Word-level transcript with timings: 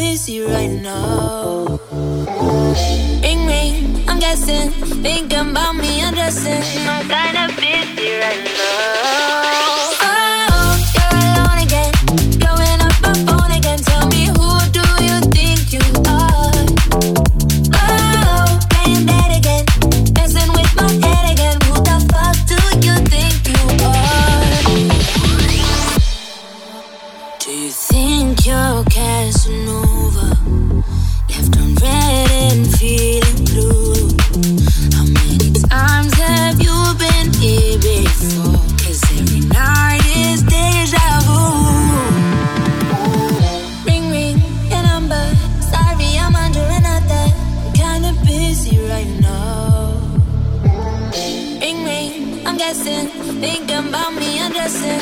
busy 0.00 0.40
right 0.40 0.80
now. 0.80 1.78
Ring 3.22 3.44
ring, 3.44 4.08
I'm 4.08 4.18
guessing. 4.18 4.70
Thinking 5.04 5.50
about 5.50 5.76
me, 5.76 6.00
undressing. 6.00 6.64
I'm 6.88 7.06
kinda 7.06 7.44
busy 7.60 8.08
right 8.16 8.44
now. 8.60 9.79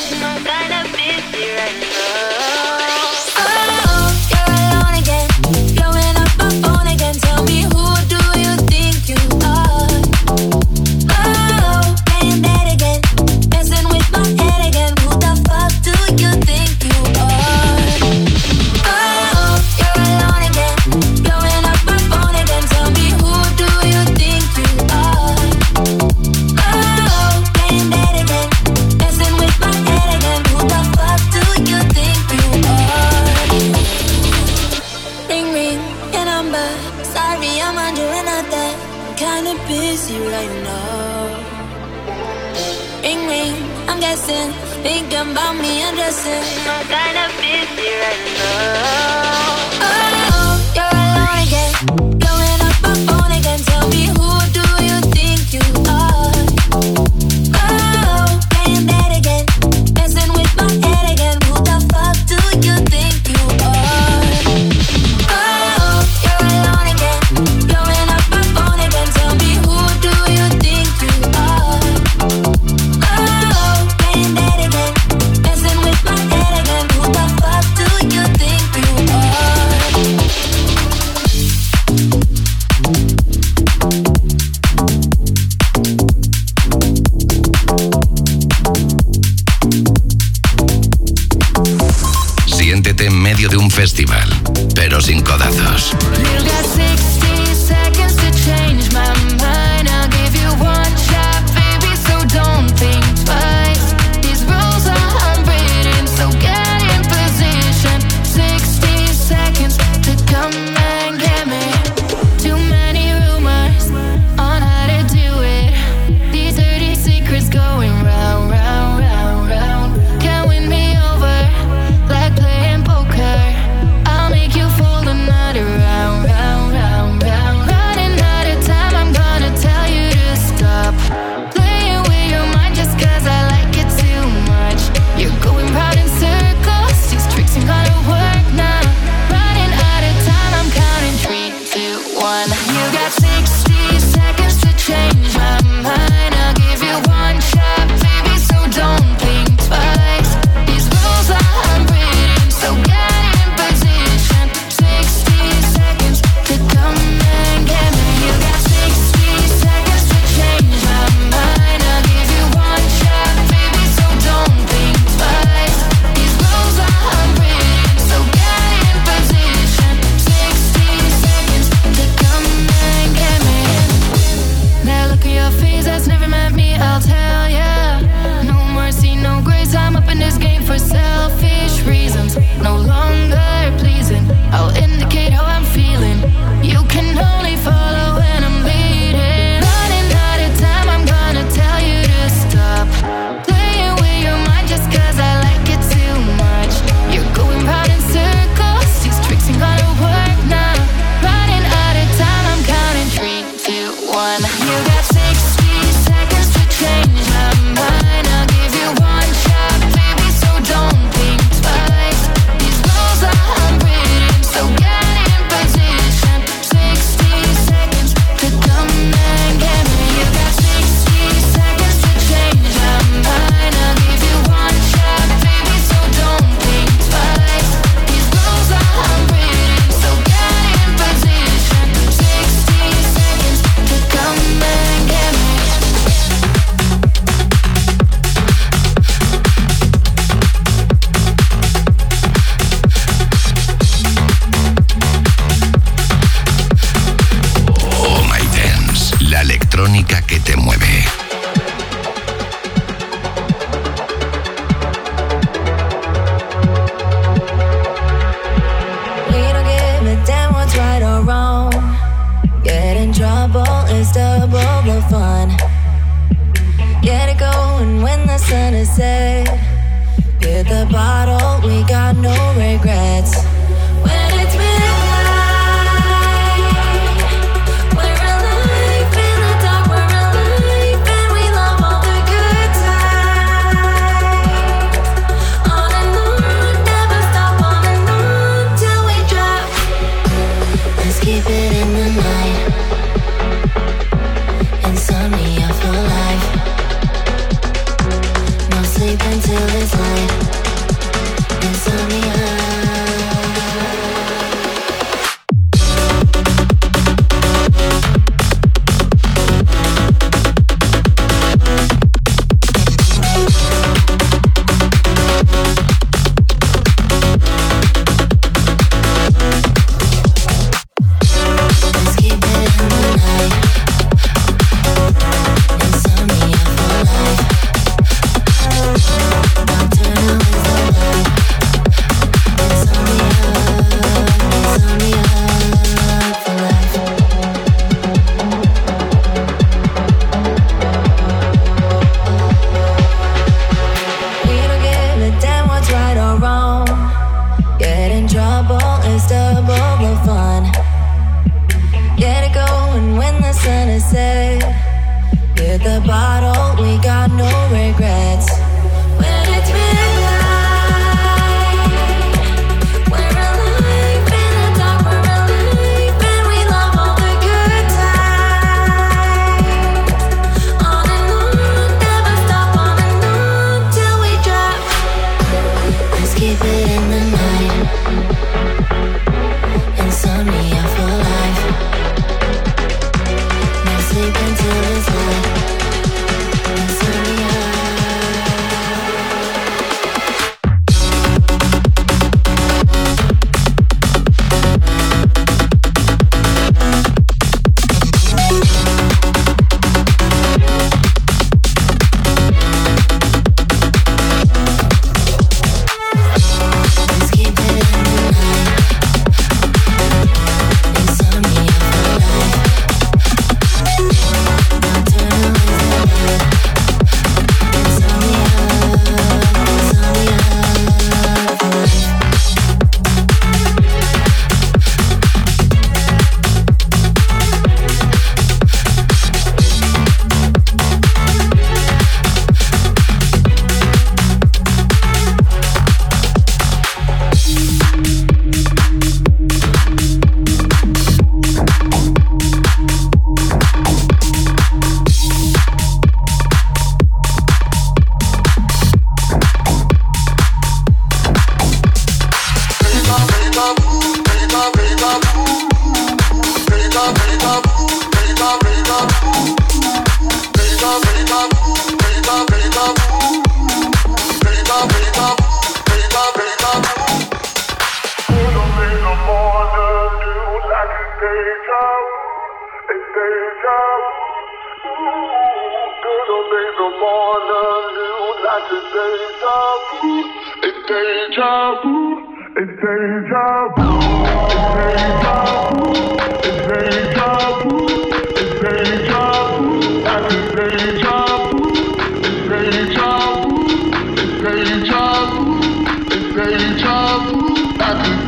Thank 0.01 0.33
you. 0.33 0.38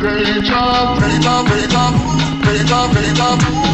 Break 0.01 0.49
up, 0.49 0.97
break 0.97 1.25
up, 1.27 1.45
break 1.45 1.73
up, 1.75 2.41
break 2.41 2.71
up, 2.71 2.91
break 2.91 3.19
up. 3.19 3.70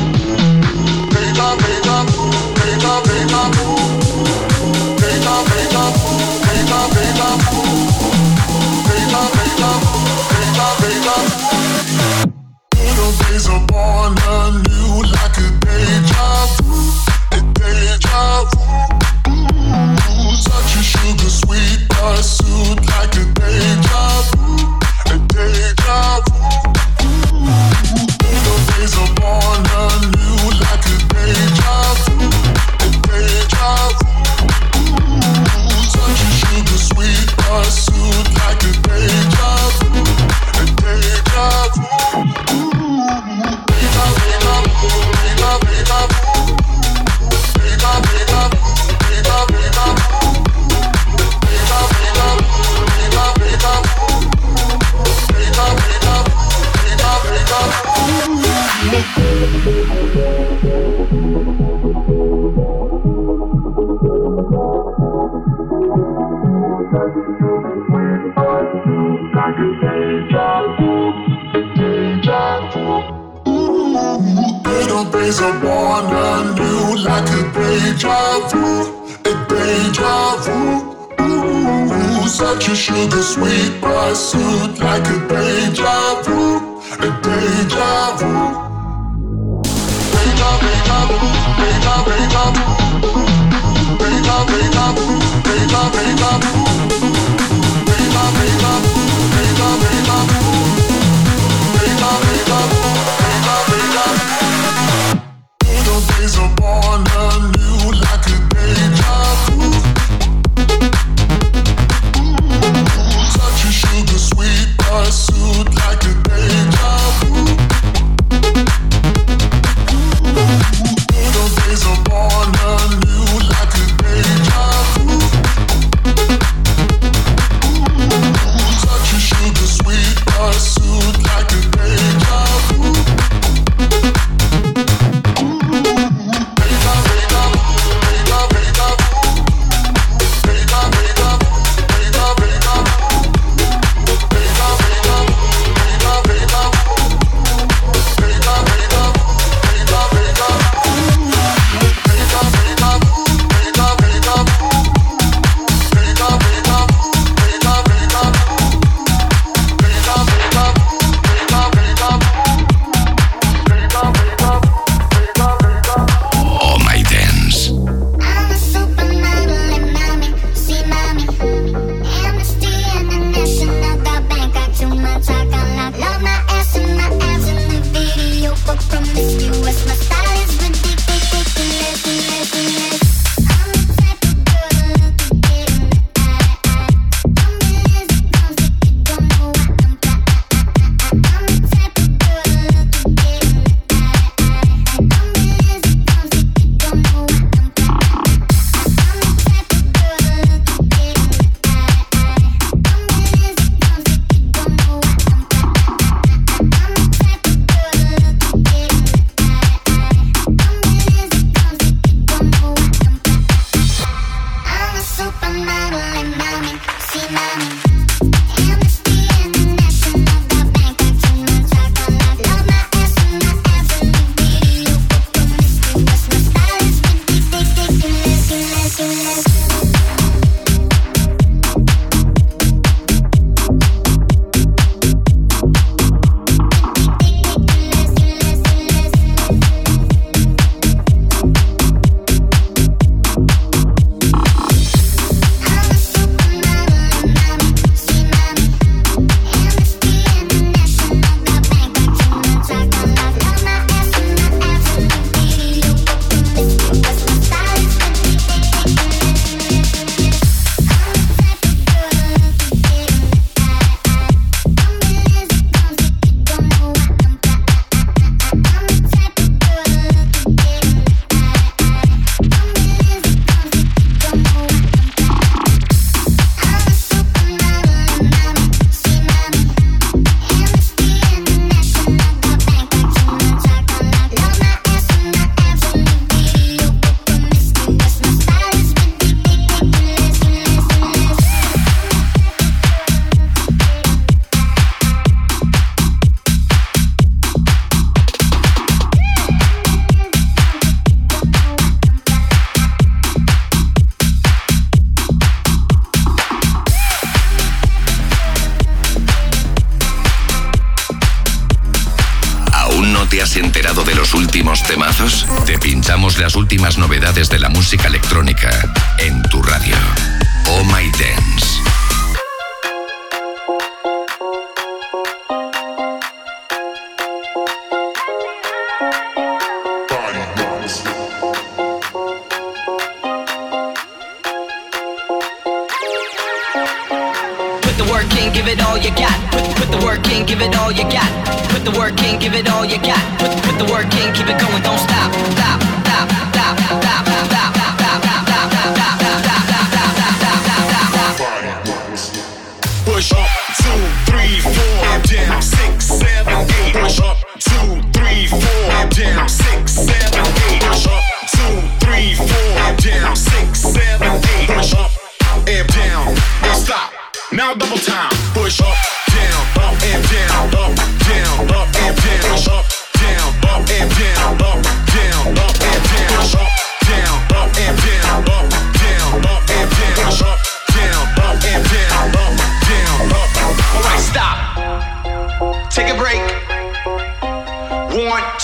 the 83.05 83.21
sweet 83.21 83.79
pursuit. 83.81 84.86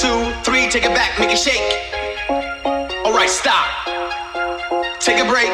Two, 0.04 0.34
three. 0.43 0.68
Take 0.68 0.84
it 0.84 0.93
back, 0.93 1.18
make 1.18 1.32
it 1.32 1.39
shake. 1.39 1.64
All 3.06 3.14
right, 3.14 3.30
stop. 3.30 3.66
Take 4.99 5.24
a 5.24 5.28
break. 5.30 5.54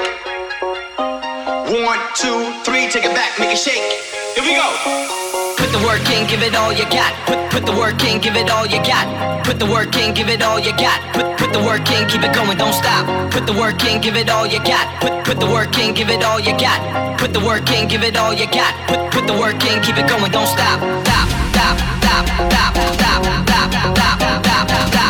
One, 1.85 1.99
two, 2.15 2.51
three, 2.65 2.89
take 2.89 3.05
it 3.05 3.13
back, 3.13 3.37
make 3.37 3.51
it 3.51 3.59
shake. 3.59 3.85
Here 4.33 4.43
we 4.43 4.55
go. 4.55 5.48
Put 5.59 5.71
the 5.75 5.83
work 5.85 6.07
in, 6.09 6.25
give 6.27 6.41
it 6.41 6.55
all 6.55 6.71
you 6.71 6.85
got. 6.85 7.11
Put, 7.27 7.51
put 7.51 7.65
the 7.65 7.73
work 7.73 8.01
in, 8.05 8.21
give 8.21 8.35
it 8.37 8.49
all 8.49 8.65
you 8.65 8.79
got. 8.79 9.05
Put 9.45 9.59
the 9.59 9.65
work 9.65 9.93
in, 9.97 10.13
give 10.13 10.29
it 10.29 10.41
all 10.41 10.57
you 10.57 10.71
got. 10.71 10.99
Put, 11.13 11.37
put 11.37 11.51
the 11.51 11.59
work 11.59 11.89
in, 11.91 12.07
keep 12.07 12.23
it 12.23 12.33
going, 12.33 12.57
don't 12.57 12.73
stop. 12.73 13.03
Put 13.31 13.45
the 13.45 13.53
work 13.53 13.83
in, 13.83 13.99
give 13.99 14.15
it 14.15 14.29
all 14.29 14.47
you 14.47 14.59
got. 14.63 14.85
Put, 15.01 15.25
put 15.25 15.39
the 15.39 15.47
work 15.47 15.77
in, 15.77 15.93
give 15.93 16.09
it 16.09 16.23
all 16.23 16.39
you 16.39 16.53
got. 16.57 17.19
Put 17.19 17.33
the 17.33 17.41
work 17.41 17.69
in, 17.71 17.89
give 17.89 18.03
it 18.03 18.15
all 18.15 18.33
you 18.33 18.47
got. 18.47 18.71
Put, 18.87 19.11
put 19.11 19.27
the 19.27 19.33
work 19.33 19.61
in, 19.65 19.81
keep 19.83 19.97
it 19.97 20.07
going, 20.07 20.31
don't 20.31 20.47
stop. 20.47 20.79
Stop, 20.79 21.27
stop, 21.51 21.75
stop, 21.99 22.25
stop, 22.47 22.75
stop, 22.95 23.23
stop, 23.27 23.49
stop, 23.49 23.73
stop, 23.75 24.15
stop, 24.15 24.21
stop, 24.21 24.63
stop. 24.63 25.09